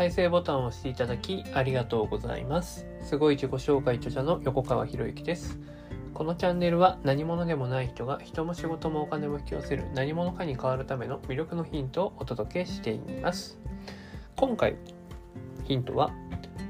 [0.00, 2.86] 再生ボタンを押していただきありがとうございます。
[3.02, 5.58] すごい自己紹介著者の横川博之です。
[6.14, 13.58] このチャンネルは何者でもない人が人も仕事もお金も引き寄せる何者かに変わるための魅力のヒントをお届けしています。
[14.36, 14.76] 今回、
[15.64, 16.14] ヒントは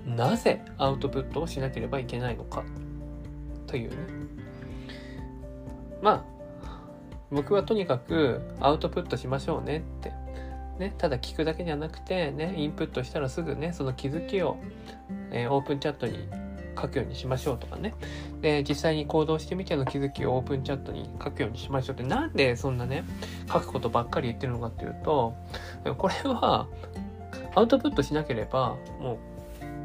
[0.04, 2.64] なぜアウトプットをしなければいけないのか
[3.68, 3.96] というね。
[6.02, 6.24] まあ、
[7.30, 10.19] 僕はとにかくアウトプットしましょうねって
[10.80, 14.56] ね、ただ聞くだけじゃなくて、ね、インプットしたらすぐね、その気づきを、
[15.30, 16.26] えー、オープンチャットに
[16.80, 17.94] 書くようにしましょうとかね。
[18.40, 23.04] で、実際に行動してみての気づきをオープンチャットに書くようにしましょうって、なんでそんなね、
[23.52, 25.34] 書くことばっかり言ってるのかっていうと、
[25.98, 26.66] これは、
[27.54, 29.18] アウトプットしなければ、も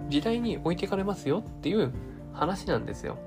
[0.07, 1.91] う、時代に置いていかれますよっていう
[2.31, 3.17] 話なんですよ。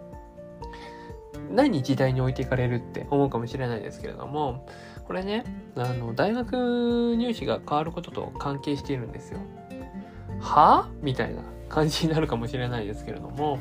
[1.51, 4.67] 何時代に置いていかれるって思うかもしれないですけれども、
[5.09, 5.45] これね、
[5.75, 9.41] あの、大学入試が変わることと関係しているんですよ。
[10.39, 10.85] は？
[10.85, 13.59] あみたいな感じになるかもしれないですけれども、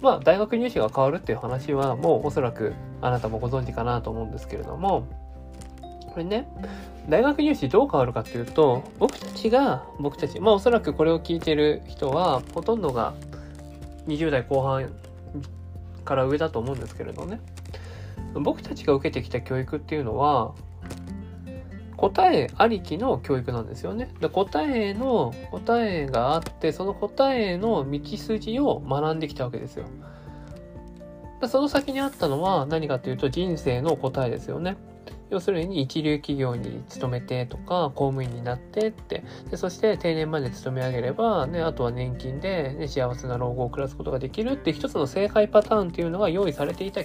[0.00, 5.08] まあ、大学入試が変わるっていう話は、もうおそらくあなたもご存知かなと思うんですけれども、
[6.12, 6.46] これね、
[7.08, 13.12] 大学入試どう変わるかっていうと、僕たちが、僕たち、まあおそらくこれを聞いてる人は、ほとんどが
[14.06, 14.88] 20代後半
[16.04, 17.40] から上だと思うんですけれどね。
[18.40, 20.54] 僕たちが受けてきた教育っていうのは、
[21.96, 24.12] 答えありきの教育なんですよね。
[24.20, 29.86] で答えの、答えがあって、その答えの道筋を学んできたわけですよ。
[31.40, 34.76] でその先にあったのは何かというと人生の答えですよね。
[35.30, 47.00] 要するに一流企業に勤めてとか公務員になってってでそして定年まで勤め上げれば、ね、あとは年金で、ね、幸せな老後を暮らすことができるって一つの正解パターンっていうのが用意されていた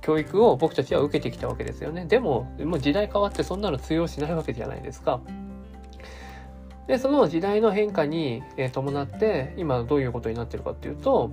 [0.00, 2.04] 教育を僕たちは受けてきたわけですよね。
[2.06, 5.20] でも、もう時代変わってそんなの通用しないわけじゃないですか。
[6.86, 11.30] で、その時代の変化に伴って、今どういうことになってるかっていうと、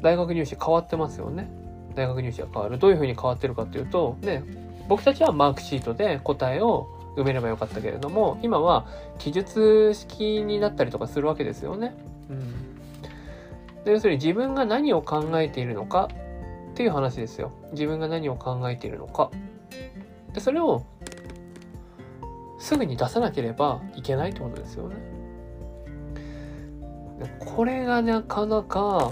[0.00, 1.50] 大学入試変わってますよね。
[1.94, 2.78] 大学入試が変わる。
[2.78, 4.42] どういうふうに変わってるかっていうと、ね、
[4.88, 8.86] 僕たちはマークシートで答えを埋めればよかったけれども、今は
[9.18, 11.94] 記述式になったりとかするわけですよね。
[12.30, 12.72] うん。
[13.84, 16.08] で要するに自分が何を考えているのか
[16.72, 17.52] っていう話ですよ。
[17.72, 19.30] 自分が何を考えているのか。
[20.32, 20.84] で、それを
[22.58, 24.96] すぐに出さなければいけないってことですよね。
[27.38, 29.10] これがなかなか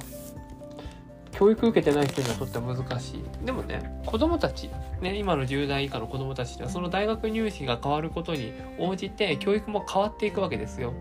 [1.32, 3.24] 教育受けてない人にはとっては難しい。
[3.44, 4.70] でもね、子供たち、
[5.02, 10.94] ね、今の10代以下の子供たちってその大学入試が変わることに応じて教育も変わっていくわけですよ。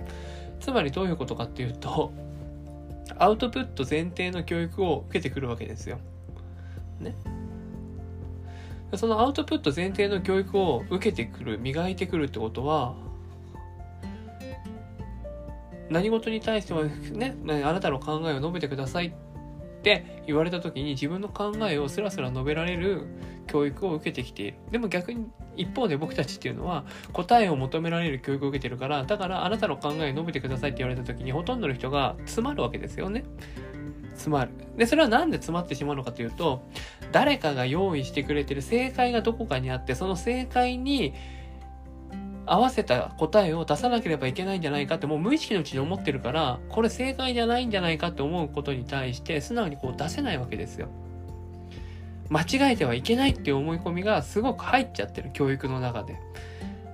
[0.60, 2.12] つまりどういうことかっていうと、
[3.18, 6.00] アウトプット前提の教育を受けてくるわけですよ。
[7.00, 7.16] ね。
[8.96, 12.96] そのアウトプット前提の教育を受けてくる、磨いてくるってことは、
[15.90, 19.12] 何事に対してもね、あなたの考えを述べてくださいっ
[19.82, 23.08] て言われた時に自分の考えをスラスラ述べられる
[23.48, 24.58] 教育を受けてきている。
[24.72, 33.24] でも逆に一方で僕たちっていうのは答えを求められる教育を受けてるから、だからあなたの考えを述べてくださいって言われた時にほとんどの人が詰まるわけですよね。
[34.20, 34.52] 詰まる。
[34.78, 36.62] で、それはなんで詰まってしまうのかというと、
[37.12, 41.14] 誰かが用意してくれてる正解がどこかにあって、その正解に
[42.46, 50.90] 合わせた答えを出さなければいけないんじゃないかってもう無意識のうちに思ってるから、これ正解じゃないんじゃないかって思うことに対して素直にこう出せないわけですよ。
[52.30, 56.20] 間違えてはいけないっていう思い込みがすごく入っちゃってる教育の中で。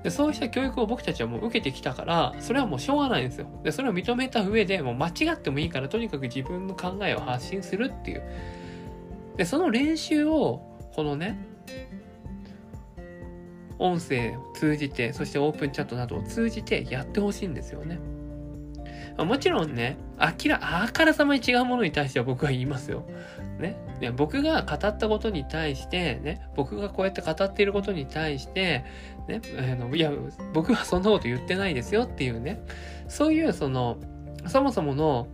[0.05, 3.47] でそうした教育を僕たちはもう受けてきたから、それはもうしょうがないんですよ。
[3.63, 8.23] で、それを認めた上で、もう間違ってもいいから、とにかく自分の考えを発信するっていう。
[9.35, 10.61] で、その練習を、
[10.95, 11.43] このね、
[13.79, 17.99] 音声を通じて、そしてオープンチャットなどを通じてやってほしいんですよね。
[19.17, 23.07] もちろんね、明ら、あからさまに違うものに対しては僕は言いますよ。
[23.57, 23.75] ね。
[24.01, 28.83] いや僕が語ったことに対して、ね、僕がこうやって語っていることに対して、
[29.27, 30.11] ね、あのいや、
[30.53, 32.61] 僕はそんなこと言ってないですよっていうね、
[33.07, 33.97] そういうその、
[34.47, 35.27] そもそもの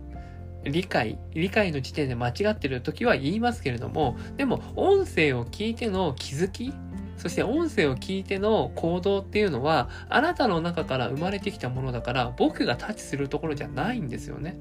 [0.64, 6.72] 理解、理解の時点で間違ってる時は言いますけれども、でも音声を聞いての気づき、
[7.16, 14.56] そして音声を聞いての行動っていうのは、あなたの中から生まれてきたものだから、僕がタッチするところじゃないんですよね。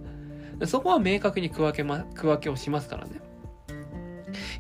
[0.66, 3.31] そこは明確に区分けま、区分けをしますからね。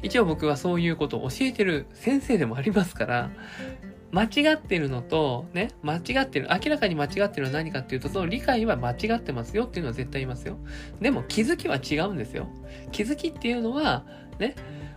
[0.02, 3.30] 一応僕はそういうことを教えてる先生でもありますから、
[4.12, 10.58] 間違ってるのと、ね、間違ってる、明らかに間違ってるのは何かっていうと、その理解は間違ってますよっていうのは絶対言いますよ。
[11.00, 12.48] でも気づきは違うんですよ。
[12.92, 14.06] 気づきっていうのは、
[14.38, 14.56] ね、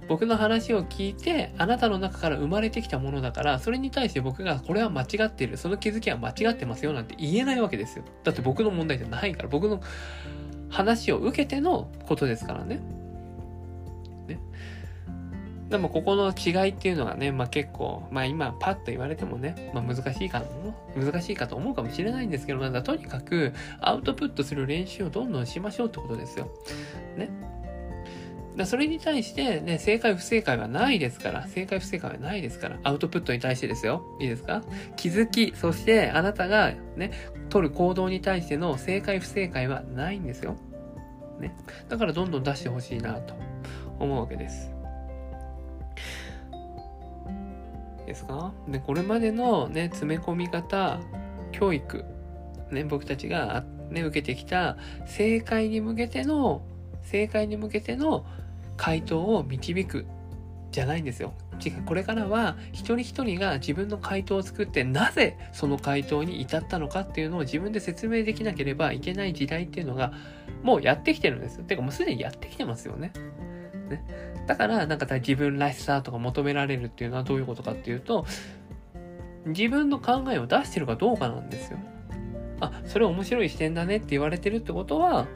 [0.09, 8.05] 僕の話を聞いて、あなたの中から生まれてきたものだから、それに対して僕がこれは間違ってる、その気づきは間違ってますよなんて言えないわけですよ。
[8.25, 9.81] だって僕の問題じゃないから、僕の
[10.69, 12.81] 話を受けてのことですからね。
[15.75, 20.41] でもここの違いっていうのがね、まあ結構、まあ今パッと言われてもね、まあ難しいか
[20.95, 26.49] 難しいかと思うかもしれないんですけど、まだとにかくアウトプットする練習をどんどんしましょうってことですよ。
[27.17, 27.29] ね。
[28.57, 34.05] だそれに対して、ね、正解不正解はないですから、正解不正解はないですから、アウトプットに対してですよ。
[34.21, 34.63] いいですか？
[34.95, 37.11] 気づき、そしてあなたがね、
[37.49, 40.55] 取る行動に対しての正解不正解はないんですよ。
[41.41, 41.53] ね。
[41.89, 43.35] だからどんどん出してほしいなと
[43.99, 44.71] 思うわけです。
[48.15, 48.53] ですか？
[48.69, 51.01] で、これまでのね、詰め込み方、
[51.53, 52.05] 教育、
[52.71, 54.77] ね、僕たちが、ね、受けてきた
[55.07, 56.63] 正解に向けての、
[57.03, 58.25] 正解に向けての
[58.77, 60.07] 回答を導く
[60.71, 61.35] じゃないんですよ。
[61.65, 61.83] 違う。
[61.85, 70.13] これからは一人一人が自分の回答を作ってなぜその回答に至ったのかっていうのを自分で説明できなければいけない時代っていうのが
[70.65, 71.65] もうやってきてるんですよ。
[71.65, 73.13] てかもうすでにやってきてますよね。
[73.85, 74.45] ね。
[74.47, 78.27] だからなんか自分らしさとか求められるっていうのはどういうことかっていうと
[79.47, 81.79] 自分の考えを出してるかどうかなんですよ。
[82.61, 85.27] あ、それ面白い視点だねって言われてるってことは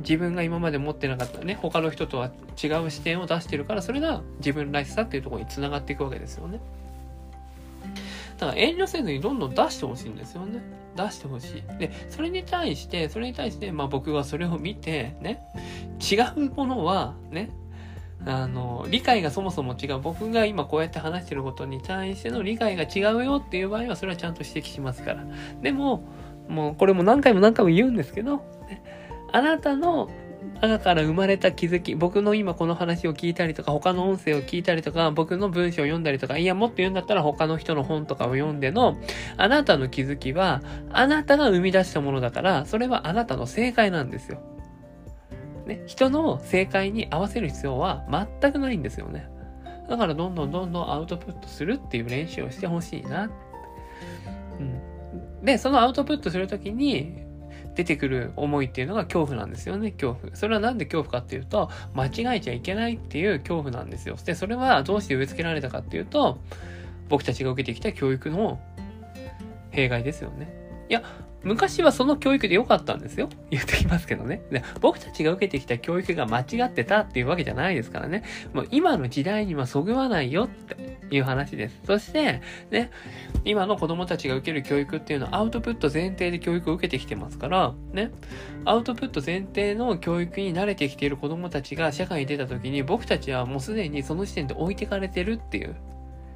[0.00, 2.30] 自分が今まで持ってなかったね、他の人とは
[2.62, 6.60] 違う視点を出してるから、それが自分らしさっていうところにつながっていくわけですよね。
[8.38, 10.60] だから遠慮せずにどんどん出してほしいんですよね。
[10.96, 11.78] 出してほしい。
[11.78, 15.40] で、それに対して、それに対して、まあ僕はそれを見て、ね、
[16.00, 17.50] 違うものは、ね、
[18.26, 19.98] あの、理解がそもそも違う。
[20.00, 25.24] 僕が今こうやって話してることに対しての理解が違うよっていう場合は、それはちゃんと指摘しますから。
[25.62, 26.04] でも、
[26.48, 28.44] もうこれも何回も何回も言うんですけど、
[29.32, 30.10] あなたの
[30.60, 38.96] 中から生まれた気づき、僕の今この話を聞いたりとか、他の音声を聞いたりとか、僕の文章を読んだりとか、いや、もっと言うんだったら他の人の本とかを読んでの、
[39.36, 44.38] あなたの気づきは、あなたが生み出したものだから、それはあなたの正解なんですよ。
[45.66, 48.04] ね、人の正解に合わせる必要は
[48.40, 49.28] 全くないんですよね。
[49.88, 53.30] だからどんどんどんどんアウトプットするっていう練習をしてほしいな。
[54.58, 55.44] うん。
[55.44, 57.24] で、そのアウトプットするときに、
[57.74, 60.36] 出てくる思いっていうのが恐怖なんですよね、恐怖。
[60.36, 64.16] それはなんで恐怖かっていうと、間違えちゃいけないっていう恐怖なんですよ。
[64.24, 66.38] で、それはどうして植え付けられたかっていうと、
[67.08, 68.60] 僕たちが受けてきた教育の
[69.70, 70.63] 弊害ですよね。
[70.94, 71.02] いや、
[71.42, 73.28] 昔はその教育で良かったんですよ。
[73.50, 74.42] 言ってきますけどね。
[74.50, 78.22] で僕たちが受けてきた教育が間違ってたっていうわけじゃないですからね。
[78.52, 80.76] もう今の時代にはそぐわないよって
[81.10, 81.80] いう話です。
[81.84, 82.90] そして、ね、
[83.44, 88.12] 今の子供たちが受ける教育っていうのはアウトプット前提で教育を受けてきてますから、ね、
[88.64, 95.76] アウトプット前提の教育に慣れてきている子供たちが社会に出た時に僕たちはもうすでにその時点で置いてかれてるっていう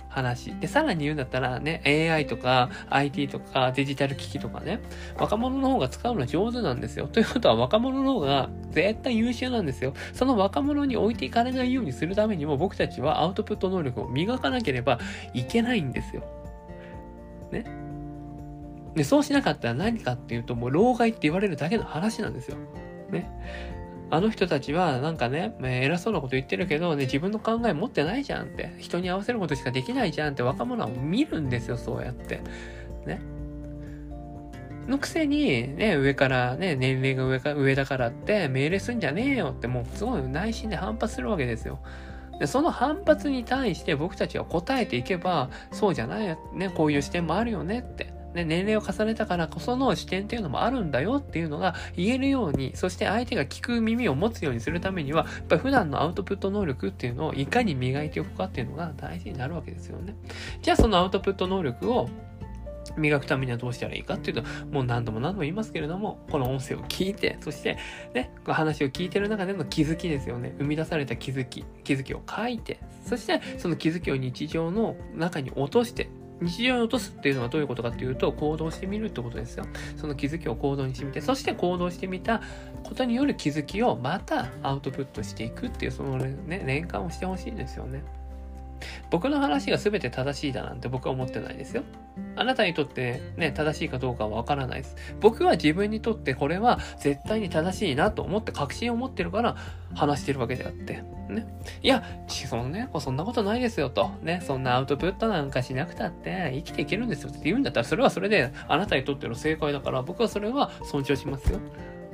[0.09, 0.55] 話。
[0.55, 4.81] で、さらに言うんだったらね、AI とか IT とかデジタル機器とかね、
[5.19, 7.07] 若者の方が使うのは上手なんですよ。
[7.07, 9.95] ということは若者の方が絶対優秀なんですよ。
[10.13, 14.99] その若者に置いていかれないようにするためにも僕たちはアウトプット能力を磨かなければ
[15.35, 16.23] いけないんですよ。
[17.53, 17.65] ね。
[18.95, 22.57] で、そうしなかったら何かっていうと、もう老害って言われるだけの話なんですよ。
[23.11, 23.31] ね。
[24.11, 32.41] あの人たちはなんかね、偉そうなこと言ってるけどね、自分の考え持ってないじゃんって、人に合わせることしかできないじゃんって若者は見るんですよ、そうやって。
[33.07, 33.21] ね。
[34.87, 41.79] のくせに、ね、上からね、年齢が上か上だからって命令すんじゃねえよってもうすごい内心で反発するわけですよ。
[42.41, 48.18] で、その反発に対して僕たちは答えていけば、そうじゃない、ね、こういう視点もあるよねって。
[48.35, 60.15] ね、年齢を重ねたからこその視点っていうのもあるんだよっていうのが言えるように、そして相手が聞く耳を持つようにするためには、やっぱり普段のアウトプット能力っていうのをいかに磨いておくかっていうのが大事になるわけですよね。
[60.63, 62.09] じゃあそのアウトプット能力を
[62.97, 67.79] 磨くためにはどうしたらいいかっていうと、もう何度も何度も言いますけれども、この音声を聞いて、そして、
[68.15, 70.55] ね、話を聞いてる中での気づきですよね。
[70.59, 79.65] 生み出された気づき、気づきを書いて、そしてその気づきを日常の中に落として、日常に落とすっていうのはどういうことかっていうと、行動してみるってことですよ。
[79.97, 82.43] その気づきを行動にしてみて、そして行動してみた
[82.85, 88.03] ことによる気づきをまたアウトプットしていくっていう、そのね、連関をしてほしいんですよね。
[89.11, 91.83] 僕の話が全て正しいだなんて僕は思ってないですよ。
[92.37, 94.97] あなたにとってね、正しいかどうかはわからないです。
[95.21, 99.57] 僕は自分にとってこれは絶対に正しいなと思って確信を持ってるから
[99.95, 101.03] 話してるわけであって。
[101.29, 101.47] ね。
[101.83, 104.11] いや、そのね、そんなことないですよと。
[104.23, 111.61] ね、そんなアウトプットなんかしなくたって生きていけるんですよって言うんだったらそれはそれであなたにとっての正解だから僕はそれは尊重しますよ。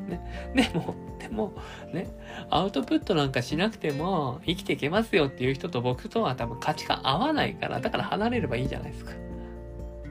[0.08, 0.52] ね。
[0.54, 1.52] でも、でも、
[1.92, 2.06] ね、
[2.50, 9.12] アウトプットなんかしなくても生きていけますよっていう人と僕とは多分価値観合わないから、だから離れればいいじゃないですか。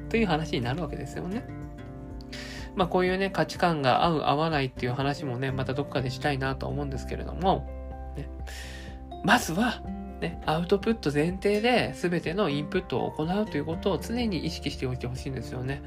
[0.09, 1.43] という話になるわけですよね。
[2.75, 7.67] まあこういうね、価値観が合う合わないっていう話もね、またどっかでしたいなと思うんですけれども、
[8.15, 8.29] ね、
[9.23, 9.81] まずは、
[10.21, 15.81] ね、アウトプット前提で全てのインプットを行うということを常に意識しておいてほしいんですよね。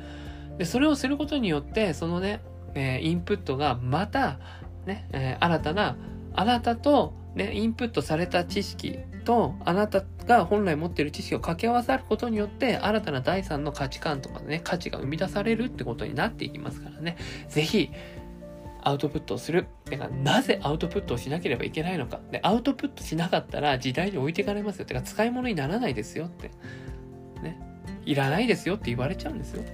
[0.59, 2.41] で、それをすることによって、そのね、
[2.76, 4.38] えー、インプットがまた、
[4.87, 5.97] ね、えー、新たな、
[6.35, 17.16] あなたと、ね、インプットされた知識と、あなたが本来持ってる知識を掛け合わさることによって、新たな第三の価値観とかね、価値が生み出されるってことになっていきますからね。
[17.49, 17.90] ぜひ、
[18.83, 19.66] アウトプットをする。
[19.85, 22.21] てか、なぜアウトプットをしなければいけないのか。
[22.30, 24.85] で、アウトプットしなかったら時代に置いていかれますよ。
[24.85, 26.50] てか、使い物にならないですよって。
[27.42, 27.59] ね。
[28.04, 29.64] いらないですよって言われちゃうんですよ。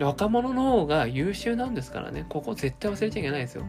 [0.00, 2.24] 若者の方が優秀なんですからね。
[2.28, 3.64] ここ絶対忘れちゃいけないですよ。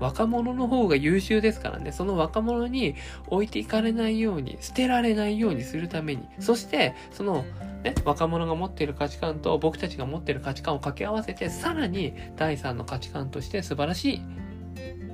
[0.00, 1.92] 若者の方が優秀ですからね。
[1.92, 2.94] その若者に
[3.28, 6.28] 置いていかれないように、捨てられないようにするために。
[6.38, 7.44] そして、その、
[7.82, 14.22] ね、若者が持っている価値観と僕たちが持っている価値観を掛け合わせて、さらに第三の価値観として素晴らしい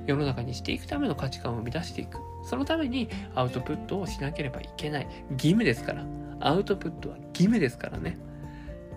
[0.05, 2.17] 世の中にしていくための価値観を生み出していく。
[2.45, 5.07] そのためにアウトプットをしなければいけない。
[5.31, 6.05] 義務ですから。
[6.41, 8.17] アウトプットは義務ですからね。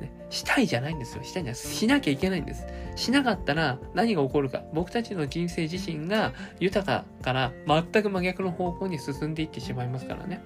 [0.00, 1.22] ね、したいじゃないんですよ。
[1.22, 2.66] したいじゃないしなきゃいけないんです。
[2.96, 4.62] しなかったら何が起こるか。
[4.72, 10.42] 僕たちの人生自身が豊かから全く真逆の方向に進んでいってしまいますからね。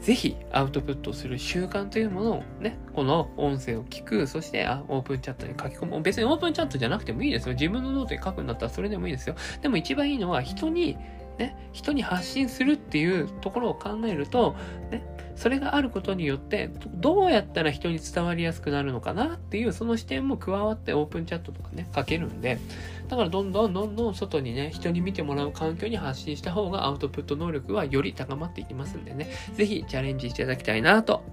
[0.00, 6.02] ぜひアウトプットする習慣というものをね、この音声を聞く、そしてあオープンチャットに書き込む。
[6.02, 7.54] 別にオープンチャットじゃなくてもいいですよ。
[7.54, 9.36] 自分のノートに書くんだったらそれでもいいですよ。
[9.60, 10.98] でも一番いいのは人に
[11.38, 14.54] ね、人に発信するっていうところを考えると、
[14.90, 15.02] ね、
[15.42, 22.60] それがあることによって、どうやったら人に伝わりやすくなるのかなっていう、その視点も加わってオープンチャットとかね、書けるんで、
[23.08, 31.24] だからどんどんどんどん外にね、人に見てもらう環境に発信した方がアウトプット能力はより高まっていきますんでね、ぜひチャレンジしていただきたいなと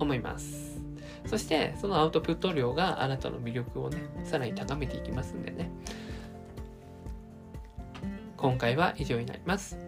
[0.00, 0.82] 思います。
[1.24, 5.70] そして、そのアウトプット量があなたの魅力をね、さらに高めていきますんでね。
[8.36, 9.87] 今回は以上になります。